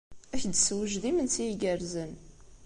[0.33, 2.11] Ad ak-d-tessewjed imensi igerrzen.